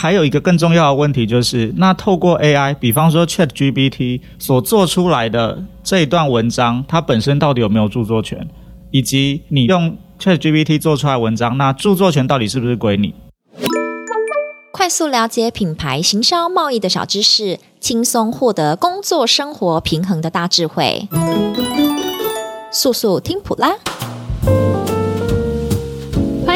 [0.00, 8.48] 还有一个更重要的问题就是，那透过 AI，比方说 ChatGPT 所做出来的这一段文章，它本身到底有没有著作权？
[8.92, 13.12] 以及你用 ChatGPT 做出来文章，那著作权到底是不是归你？
[14.70, 21.08] 快速了解品牌行销贸易的小知识，轻松获得工作生活平衡的大智慧。
[22.70, 23.74] 速速听普拉！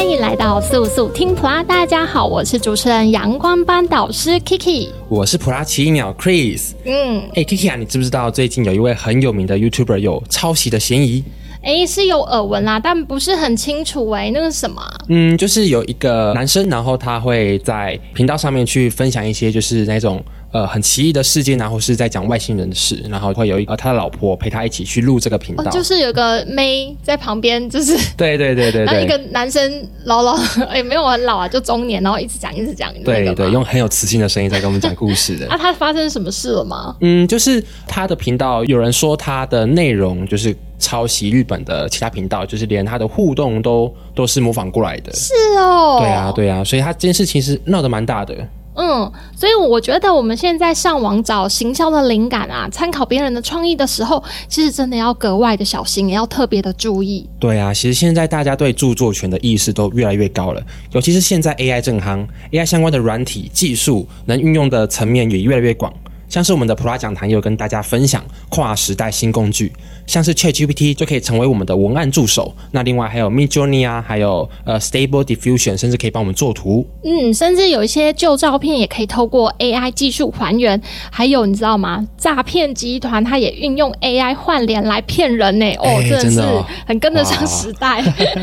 [0.03, 1.63] 欢迎来到素素听普拉！
[1.63, 6.73] 大家好，我是主持人阳光班导师 Kiki，我是普拉奇鸟 Chris。
[6.85, 11.23] 嗯，哎，Kiki 啊，你知不知道最近有一位很有名的 YouTuber 有抄袭的嫌疑？
[11.63, 14.83] 哎，是有耳闻啦，但不是很清楚哎，那个什么？
[15.07, 20.21] 嗯，就是有一个男生，然后他会在频道上面去分享一些就是那种
[20.53, 30.39] 呃很奇异的事件，然后是在讲外星人的事，然后会有一个他的老婆陪他一起去录这个频道，哦、就是有个妹在旁边，就是对对对对对，然后一个男生老老
[30.75, 35.49] 也没有很老啊，就中年，然后一直讲一直讲，对对，用很有磁性的声音在跟我们讲故事的。
[35.51, 36.95] 啊，他发生什么事了吗？
[37.01, 40.57] 嗯，就是他的频道有人说他的内容就是。
[40.83, 45.13] 抄袭日本的其他频道，就是连他的互动都都是模仿过来的。
[45.13, 48.35] 是哦，对啊，对啊，所以他这件事其实闹得蛮大的。
[48.75, 57.29] 嗯，所以我觉得我们现在上网找行销的灵感啊，参考别人的创意的时候，其实真的要格外的小心，也要特别的注意。
[57.39, 60.63] 对啊，其实现在大家对著作权的意识都越来越高了，
[60.93, 65.93] 尤其是现在 AI 正夯，AI 相关的软体技术能运用的层面也越来越广。
[66.33, 69.71] 像是我们的普拉讲堂也有跟大家分享跨时代新工具，
[70.07, 72.51] 像是 ChatGPT 就可以成为我们的文案助手。
[72.71, 76.87] 那另外还有 Midjourney 啊，还有呃 Stable Diffusion，甚至可以帮我们做图。
[77.05, 80.81] 嗯，甚至有一些旧照片也可以透过 AI 技术还原。
[81.11, 82.09] 还有你知道吗？
[82.17, 85.67] 诈骗集团它也运用 AI 换脸来骗人呢。
[85.81, 88.03] 哦，欸、真的是很跟得上时代。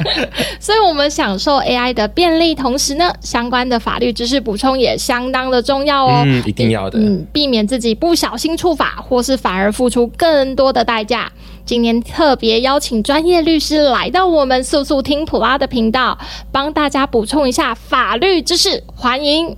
[0.60, 6.22] 所以我们享受 AI 的便利，同时呢，相关的法律知识补充也相当的重要哦。
[6.24, 7.00] 嗯，一定要的。
[7.00, 11.32] 嗯，避免自自己不小心触法，或是反而付出更多的代价。
[11.64, 16.18] 今天特别邀请专业律师来到我们速速听普拉的频道，
[16.52, 18.84] 帮大家补充一下法律知识。
[18.94, 19.56] 欢迎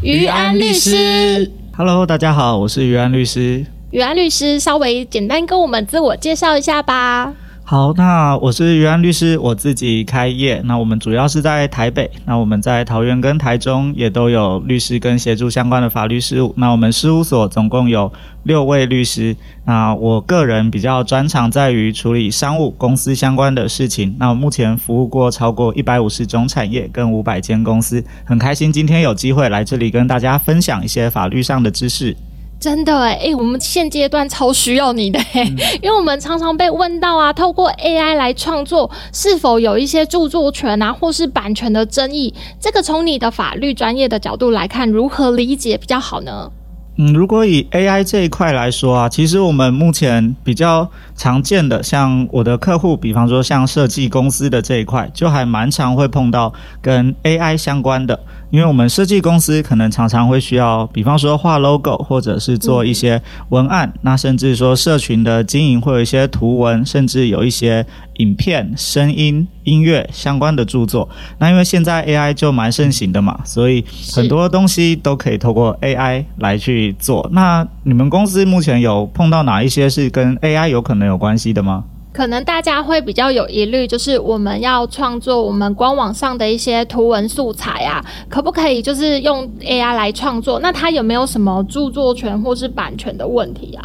[0.00, 1.52] 于安律师。
[1.76, 3.66] Hello，大家好，我是于安律师。
[3.90, 7.34] 于安律师，稍微简单跟我们自我介绍一下吧。
[7.72, 10.60] 好，那我是于安律师，我自己开业。
[10.66, 16.52] 那我们主要是在台北，那我们在桃园跟台中也都有律师跟协助相关的法律事务。
[16.58, 18.12] 那我们事务所总共有
[18.42, 19.34] 六位律师。
[19.64, 24.14] 那我个人比较专长在于处理商务公司相关的事情。
[24.18, 32.14] 那我目前服务过超过一百五十种产业跟五百间公司，很开心今天有机会来这里跟大家分享一些法律上的知识。
[32.62, 35.44] 真的哎，哎，我们现阶段超需要你的， 嗯，
[35.82, 42.32] 因为我们常常被问到啊，透过 AI 来创作是否有一些著作权啊，或是版权的争议？
[42.60, 46.52] 这个从你的法律专业的角度来看，如何理解比较好呢？
[46.98, 58.20] 嗯，如果以 AI 这一块来说啊，其实我们目前比较常见的，像我的客户，比方说像设计公司的这一块，就还蛮常会碰到跟 AI 相关的。
[58.52, 67.86] 因为我们设计公司可能常常会需要，比方说画 logo，或者是做一些文案，嗯、那甚至说社群的经营会有一些图文，甚至有一些
[68.18, 71.08] 影片、声音、音乐相关的著作。
[71.38, 73.82] 那因为现在 AI 就蛮盛行的嘛，所以
[74.14, 77.26] 很多东西都可以透过 AI 来去做。
[77.32, 81.84] 那你们公司目前有碰到哪一些是跟 AI 有可能有关系的吗？
[82.12, 90.60] 可能大家会比较有疑虑，就是我们要创作我们官网上的一些图文素材啊，可不可以就是用 AI 来创作？
[90.60, 93.82] 那它有没有什么著作权或是版权的问题啊？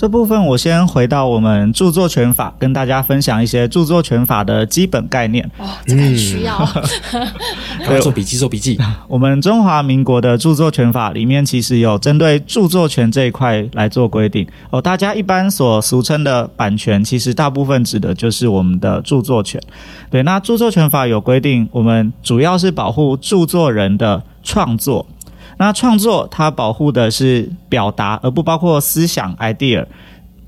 [0.00, 5.44] 这部分我先回到我们著作权法，跟大家分享一些著作权法的基本概念。
[5.58, 6.56] 哦，这个很需要。
[7.86, 8.78] 嗯、 做笔记，做笔记。
[9.06, 14.46] 我们中华民国的著作权法里面其实有针对著作权这一块来做规定。
[14.70, 19.60] 哦，大家一般所俗称的版权，其实大部分指的就是我们的著作权。
[20.08, 25.04] 对，那著作权法有规定，我们主要是保护著作人的创作。
[25.60, 29.84] 那创作它保护的是表达，而不包括思想 idea。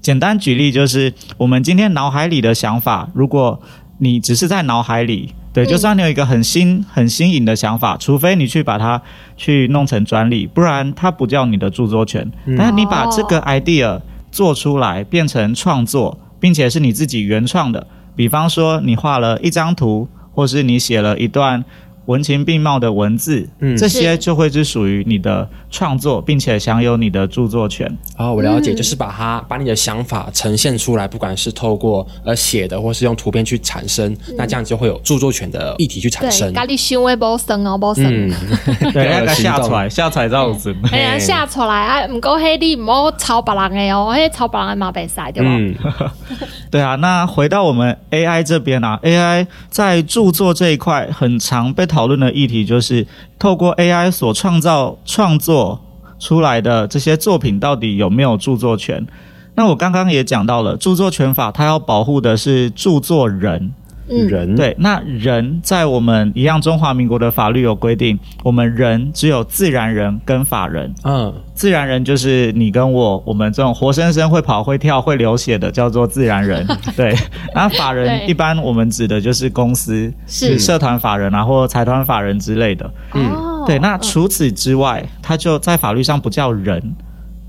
[0.00, 3.60] 简单举例就是，我们今天脑海里的想法，如果
[3.98, 9.02] 你只是在脑海里，对，就算你有一个很新、很新颖的想法，除非你去把它
[9.36, 12.26] 去弄成专利，不然它不叫你的著作权。
[12.56, 14.00] 但是你把这个 idea
[14.30, 17.86] 做出来，变成创作，并且是你自己原创的，
[18.16, 21.62] 比方说你画了一张图，或是你写了一段。
[22.06, 27.86] 文情并茂的文字，嗯，这些就会是属于你的创作，并且享有你的著作权。
[28.16, 36.52] 哦，我了解，就是把它把你的想法呈现出来，不管是透过呃写的，或是用图片去产生，那这样就会有著作权的议题去产生。
[36.52, 38.04] 咖喱行为不生哦，不生。
[38.92, 40.74] 对，那个下载 下载这样子。
[40.90, 45.50] 哎呀，下出来啊，唔够黑的，唔好抄别人的哦，嘿，抄别人的马背赛，对吧？
[45.52, 45.74] 嗯，
[46.70, 46.96] 对啊。
[46.96, 53.06] 那回到我们 AI 这边啊，AI 在著作这一块很常被讨讨论的议题就是，
[53.38, 55.80] 透过 AI 所创造创作
[56.18, 59.06] 出来的这些作品，到底有没有著作权？
[59.54, 63.72] 那我刚刚也讲到了，著作权法它要保护的是著作人。
[64.28, 70.94] 人对，那人在我们一样中华民国的法律有规定，我们人只有自然人跟法人。
[71.04, 76.66] 嗯，自然人就是你跟我，我们这种活生生会跑会跳会流血的叫做自然人。
[76.96, 77.14] 对，
[77.54, 82.90] 那法人一般我们指的就是公司，是社团法人啊，或财团法人之类的。
[83.14, 86.94] 嗯，对，那除此之外，它就在法律上不叫人。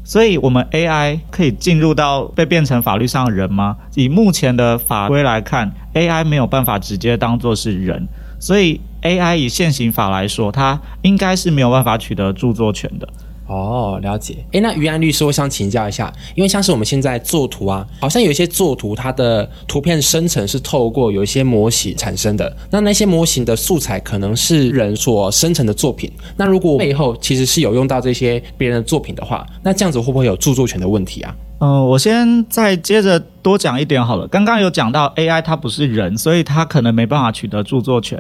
[0.05, 3.77] 所以，我们 AI 可以进入到被变成法律上的人吗？
[3.95, 8.07] 以目前的法规来看，AI 没有办法直接当做是人，
[8.39, 13.07] 所以 AI 以现行法来说，它应该是没有办法取得著作权的。
[13.45, 14.37] 哦，了解。
[14.51, 22.55] 诶，那于安律师，我想请教一下，因为像是我们现在做图啊，好像有一些做图，它的图片生成是透过有一些模型产生的。
[22.71, 26.11] 那那些模型的素材可能是人所生成的作品。
[26.37, 31.35] 那如果背后其实是有用到这些别人的作品的话，那这样子会不会有著作权的问题啊？
[31.59, 34.25] 嗯、呃，我先再接着多讲一点好了。
[34.29, 38.17] 刚刚有讲到 AI 它不是人，所以它可能没办法取得著作权，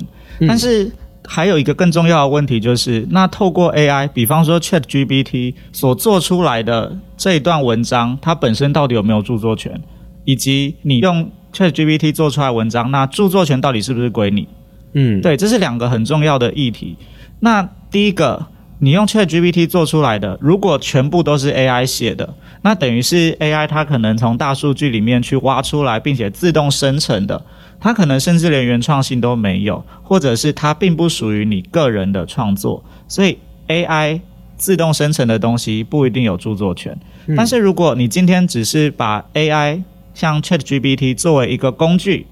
[0.47, 0.91] 但是。
[1.25, 9.81] 嗯还有一个更重要的问题就是，那透过 AI，比方说 ChatGPT 所做出来的这一段文章，它本身到底有没有著作权？
[10.25, 14.47] 以及你用 ChatGPT 做出来文章，那著作权到底是不是归你？
[14.93, 16.97] 嗯，对，这是两个很重要的议题。
[17.39, 18.45] 那第一个，
[18.83, 27.41] 你用 ChatGPT 做出来的，如果全部都是 AI 写的，那等于是 AI 它可能从大数据里面去挖出来，并且自动生成的。
[27.79, 33.37] 它可能甚至连原创性都没有，或者是它并不属于你个人的创作，所以
[33.69, 34.19] AI
[34.57, 36.97] 自动生成的东西不一定有著作权。
[37.37, 39.81] 但是如果你今天只是把 AI
[40.13, 42.27] 像 ChatGPT 作为一个工具，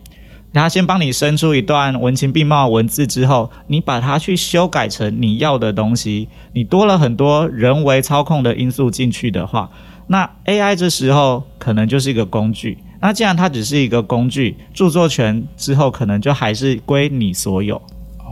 [0.53, 9.69] 它先帮你生出一段文情并茂的文字之后，你把它去修改成你要的东西，你多了很多人为操控的因素进去的话，
[10.07, 12.77] 那 AI 这时候可能就是一个工具。
[12.99, 17.81] 那既然它只是一个工具，著作权之后可能就还是归你所有。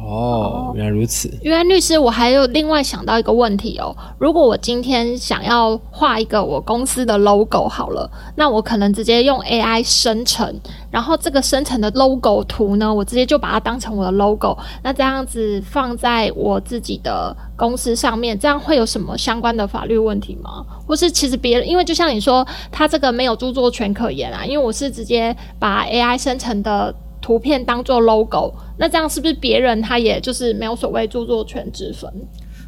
[0.09, 1.31] 哦，原来如此。
[1.44, 3.95] 原来律师，我还有另外想到一个问题哦。
[4.17, 10.59] 如果我今天想要画一个我公司的 logo 好了，那我可能直接用 AI 生成，
[10.89, 14.57] 然后这个生成的 logo 图呢，我直接就把它当成我的 logo。
[14.81, 20.65] 那这样子放在我自己的公司上面，这样会有什么相关的法律问题吗？
[20.88, 26.91] 或是其实别人，因为就像你说，他这个没有著作权可言啊，因为我是直接把 AI 生成的。
[27.29, 32.11] 图片当做 logo，那这样是不是别人他也就是没有所谓著作权之分？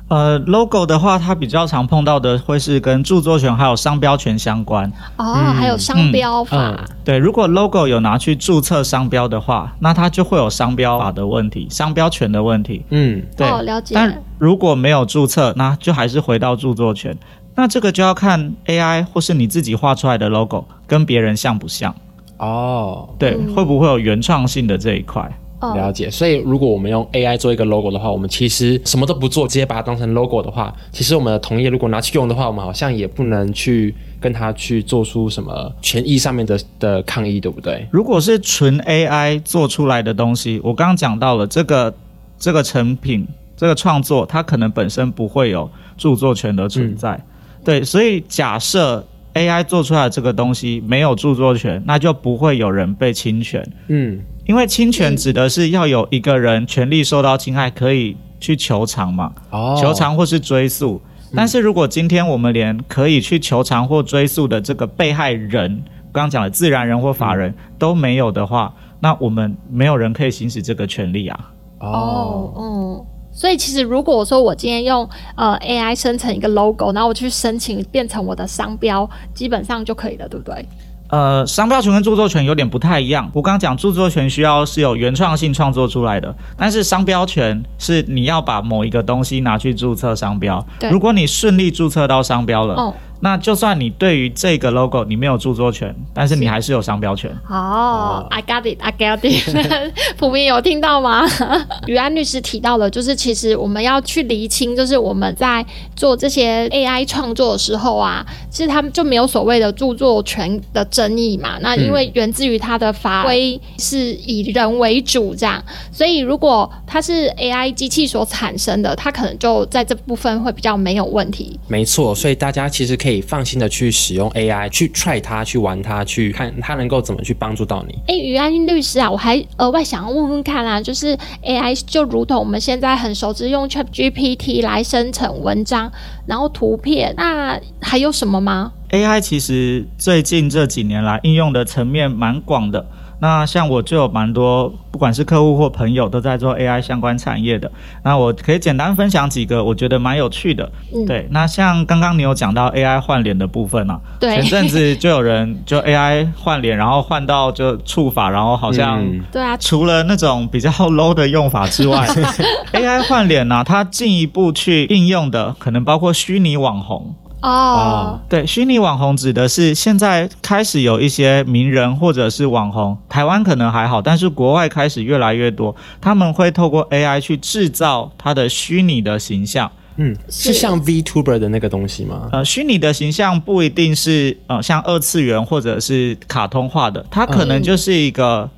[0.08, 4.88] 呃，logo 的话，它比较常碰到的会是跟著作权还有商标权相关。
[5.18, 6.80] 哦，嗯、还有商标法。
[7.04, 12.86] 对，如果 logo 有拿去注册商标的话，那它就会有商标法的问题、商标权的问题。
[12.92, 13.96] 嗯，对，哦、了解。
[13.96, 17.18] 但如果没有注册，那就还是回到著作权。
[17.56, 21.96] 那这个就要看 AI 或是你自己画出来的 logo 跟别人像不像。
[22.42, 25.32] 哦，对，嗯、会不会有原创性的这一块？
[25.76, 26.10] 了解。
[26.10, 37.88] 所以，如果我们用 AI 做一个 logo 的话，我们其实什么都不做，直接把它当成 logo 的话，其实我们的同业如果拿去用的话，我们好像也不能去跟他去做出什么权益上面的的抗议，对不对？
[37.92, 41.94] 如果是纯 AI 做出来的东西，我刚刚讲到了这个
[42.40, 47.12] 这个成品这个创作，它可能本身不会有著作权的存在。
[47.12, 47.24] 嗯、
[47.64, 49.06] 对，所以假设。
[49.34, 53.66] AI 做出来的这个东西没有著作权，那就不会有人被侵权。
[53.88, 59.32] 嗯，因为侵权指的是要有一个人权利受到侵害，可以去求偿嘛。
[59.50, 61.02] 哦，求偿或是追诉。
[61.34, 71.52] 但是如果今天我们连可以去求偿或追诉的这个被害人，刚刚讲的自然人或法人都没有的话，那我们没有人可以行使这个权利啊。
[71.80, 73.06] 哦，嗯。
[73.34, 80.66] 所以其实，如果说我今天用呃 AI 生成一个 logo，然后我去申请变成我的商标，基本上就可以了，对不对？
[81.10, 83.30] 呃，商标权跟著作权有点不太一样。
[83.34, 90.66] 我刚刚讲著作权需要是有原创性创作出来的，但是商标权是你要把某一个东西拿去注册商标。
[90.80, 97.30] 对，如果你顺利注册到商标了，哦，那就算你对于这个 logo 你没有著作权，但是你还是有商标权。
[97.48, 99.94] 哦、oh,，I got it，I got it。
[100.18, 101.24] 普明有听到吗？
[101.86, 105.64] 于安律师提到了，就是其实我们要去厘清，就是我们在
[105.96, 111.60] 做这些 AI 创作的时候啊，其实他们就没有所谓的著作权的争议嘛。
[111.62, 121.60] 那因为源自于它的法规是以人为主这样，所以如果它是 AI 机器所产生的，它可能就在这部分会比较没有问题。
[121.68, 123.11] 没错，所以大家其实可以。
[123.12, 127.94] 可以放心的去使用 AI，去 try 它，去玩它，去看它能够怎么去帮助到你。
[128.08, 135.92] 哎，于安律师啊，我还额外想要问问看啊，就是 AI 就如同我们现在很熟知用 ChatGPT 来生成文章，
[136.26, 142.86] 然后图片，那还有什么吗？AI 其实最近这几年来应用的层面蛮广的。
[143.24, 147.72] 那像我就有蛮多，不管是客户或朋友都在做 AI 相关产业的。
[148.04, 150.68] 那我可以简单分享几个我觉得蛮有趣的。
[150.92, 151.28] 嗯，对。
[151.30, 154.42] 那像刚刚你有讲到 AI 换脸的部分啊，对。
[154.42, 162.08] 前阵子就有人 就 AI 换脸，然后换到就触法，然后好像对啊，除了那种比较 low 的用法之外，
[162.74, 167.14] AI 换脸呢，它进一步去应用的可能包括虚拟网红。
[167.42, 179.72] 哦、oh.，对，虚拟网红指的是现在开始有一些名人或者是网红，台湾可能还好，但是国外开始越来越多，他们会透过 AI 去制造他的虚拟的形象。
[179.98, 182.30] 嗯，是像 VTuber 的那个东西吗？
[182.32, 188.50] 呃，虚拟的形象不一定是呃像二次元或者是卡通化的，它可能就是一个，嗯、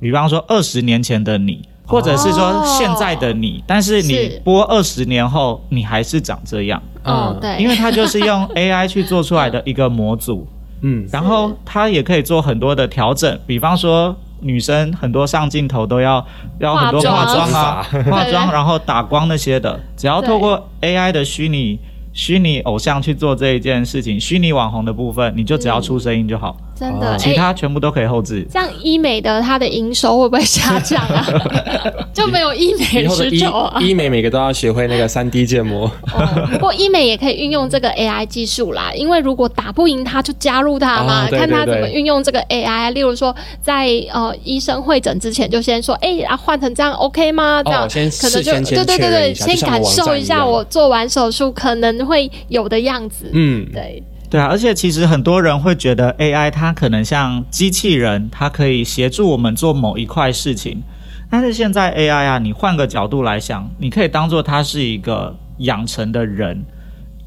[0.00, 1.62] 比方说二十年前的你。
[1.92, 6.82] 或者是说现在的你，哦、但是你播二十年后，你还是长这样。
[7.02, 10.46] 啊，对， 因为它就是用 AI 去做出来的一个模组。
[10.80, 16.24] 嗯，然后它也可以做很多的调整，比方说女生很多上镜头都要
[16.58, 17.48] 要很多化妆。
[17.52, 21.78] 啊，化妆然后打光那些的，只要透过 AI 的虚拟
[22.12, 26.56] 虚拟偶像去做这一件事情，虚拟网红的部分，你就只要出声音就好。
[26.58, 28.44] 嗯真的，其他全部都可以后置。
[28.52, 31.24] 这样医美的它的营收会不会下降啊？
[32.12, 33.80] 就没有医美需求啊？
[33.80, 35.86] 医美每个都要学会那个三 D 建模。
[36.12, 42.90] 哦，不过医美也可以运用这个 AI 技术啦，因为如果打不赢他，就加入他嘛，哦、看他怎么运用这个 AI。
[42.92, 47.62] 例如说，在呃医生会诊之前，就先说，哎、欸，啊换成这样 OK 吗？
[47.64, 53.30] 这样、哦、先可能就对对对对，先感受一下我做完手术可能会有的样子。
[53.32, 54.02] 嗯，对。
[54.32, 60.82] 对啊，而且其实很多人会觉得 AI 它可能像机器人，它可以协助我们做某一块事情。
[61.28, 66.64] 但是现在 AI 啊，你换个角度来想，你可以当做它是一个养成的人，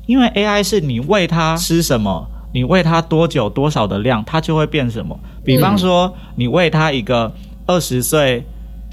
[0.08, 5.16] 因为 AI 是你喂它吃什么，你喂它多久多少的量，它就会变什么。
[5.44, 7.32] 比方说，你喂它一个
[7.68, 8.44] 二十岁。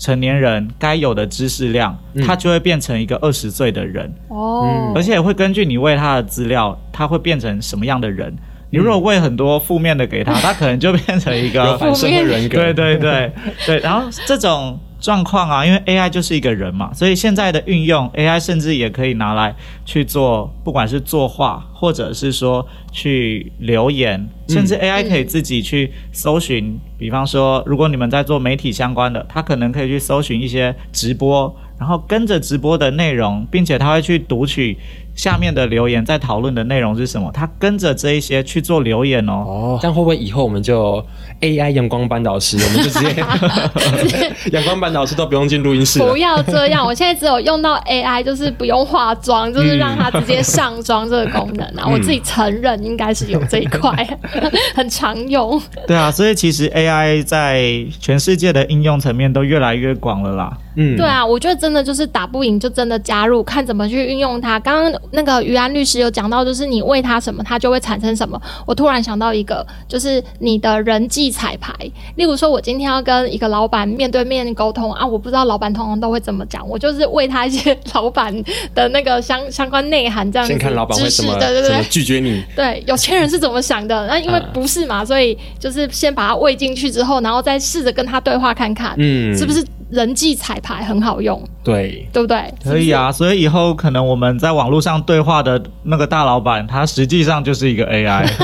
[0.02, 8.36] 成年人该有的知识量，他就会变成一个二十岁的人哦、嗯，而且也会根据你喂他的资料，他会变成什么样的人。
[8.70, 12.56] 你如果喂很多负面的给他，他可能就变成一个反社会人格。
[12.56, 13.32] 对对对
[13.64, 14.76] 对，然后这种。
[15.02, 19.54] 状况啊，因为 AI 就是一个人嘛，所以现在的运用 AI 甚至也可以拿来
[19.84, 26.78] 去做，不管是作画，或者是说去留言，甚至 AI 可以自己去搜寻。
[26.96, 34.78] 比方说，如果你们在做媒体相关的，它可能可以去搜寻一些直播，然后跟着直播的内容，并且它会去读取。
[35.14, 37.30] 下面的留言在讨论的内容是什么？
[37.32, 39.32] 他跟着这一些去做留言哦。
[39.46, 41.04] 哦，这样会不会以后我们就
[41.40, 45.98] AI 阳光班导师，我们就直接 阳光班导师都不用进录音室？
[45.98, 51.84] 不要这样，我现在只有用到 AI，就是不用化妆，就是让他直接上妆这个功能啊。
[51.86, 53.92] 嗯、我自己承认应该是有这一块，
[54.74, 55.60] 很常用。
[55.86, 57.62] 对啊，所以其实 AI 在
[58.00, 60.56] 全世界的应用层面都越来越广了啦。
[60.76, 64.58] 嗯，对啊，我觉得真的就是打不赢就真的加入，看怎么去运用它。
[64.60, 68.40] 刚刚那个于安律师有讲到，就是你喂它什么，它就会产生什么。
[68.66, 71.72] 我突然想到一个，就是你的人际彩排。
[72.16, 78.34] 例如说，我今天要跟一个老板面对面沟通啊，我不知道老板通常都会怎么讲，我就是喂他一些 老板
[78.74, 80.52] 的那个相相关内涵，这样子。
[80.52, 82.42] 先看老板会怎么，对对对，怎么拒绝你。
[82.56, 84.06] 对，有钱人是怎么想的？
[84.06, 89.62] 那因为不是嘛，所以就是先把它喂进去之后，然后再试着跟他对话看看，嗯，是不是？
[89.92, 92.52] 人际彩排很好用，对，对不对？
[92.64, 98.28] 可以啊，所以以后可能我们在网络上对话的那个大老板，他实际上就是一个 AI。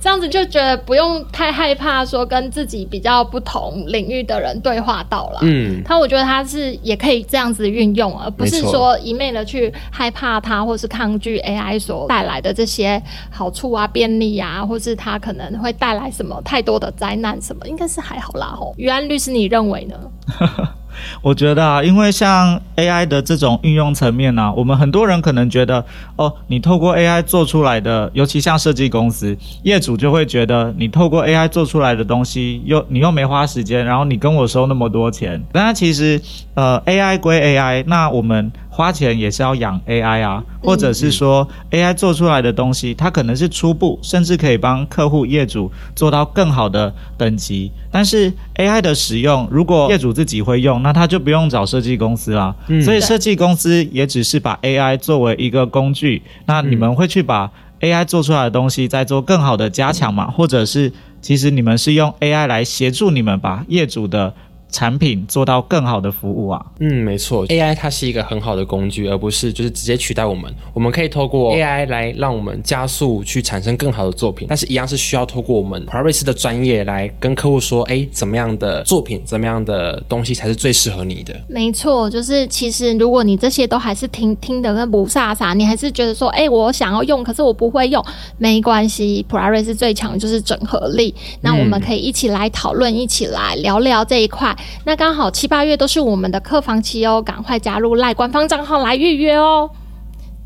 [0.00, 5.38] 这样子就觉得不用太害怕说跟自己比较不同领域的人对话到了。
[5.42, 18.74] 嗯，他我觉得他是也可以这样子运用，而不是说一昧的去害怕他，或是抗拒 AI 所带来的这些好处啊、便利啊，或是他可能会带来什么太多的灾难什么，应该是还好啦吼。
[18.76, 19.96] 于安律师，你认为呢？
[21.22, 25.84] 我觉得啊，因为像 AI 的这种运用层面呢、啊，我们很多人可能觉得，
[26.16, 36.20] 哦，你透过 AI 做出来的，尤其像设计公司业主就会觉得，你透过 AI 做出来的东西，又你又没花时间，然后你跟我收那么多钱，但其实，
[36.54, 38.52] 呃，AI 归 AI，那我们。
[38.74, 47.70] 花钱也是要养 AI 啊，或者是说 AI 做出来的东西，它可能是初步，甚至可以帮客户业主做到更好的等级。
[47.92, 52.52] 但是 AI 的使用，如果业主自己会用，那他就不用找设计公司啦。
[52.82, 56.20] 所以设计公司也只是把 AI 作为一个工具。
[56.46, 60.28] 那你们会去把 AI 做出来的东西再做更好的加强吗？
[60.28, 64.34] 或者是其实你们是用 AI 来协助你们把业主的
[64.74, 70.52] 产品做到更好的服务啊，嗯，没错，AI 它是一个很好的工具，而不是就是直接取代我们。
[70.72, 81.32] 我们可以透过 AI 来让我们加速去产生更好的作品，但是一样是需要透过我们普拉瑞斯的专业来跟客户说，哎，怎么样的作品，怎么样的东西才是最适合你的？
[81.48, 88.04] 没错，就是其实如果你这些都还是听听的跟不飒飒，你还是觉得说，哎，我想要用，可是我不会用，
[88.38, 91.14] 没关系，普拉瑞斯最强就是整合力。
[91.42, 94.56] 那我们可以一起来讨论，一起来聊聊这一块。
[94.84, 99.70] 那刚好七八月都是我们的客房期哦，赶快加入赖官方账号来预约哦。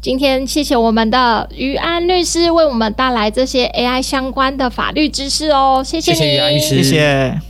[0.01, 7.41] 今天谢谢我们的于安律师为我们带来这些 AI 相关的法律知识哦，谢谢你，谢谢于安律师，谢谢。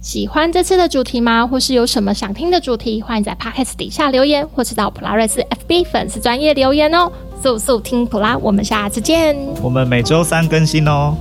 [0.00, 1.46] 喜欢这次的主题吗？
[1.46, 3.00] 或是有什么想听的主题？
[3.00, 7.08] 欢迎在 Podcast 底下留言，或是到普拉瑞斯 FB 粉丝专业留言哦。
[7.40, 9.36] 速速听普拉，我们下次见。
[9.62, 11.16] 我们每周三更新哦。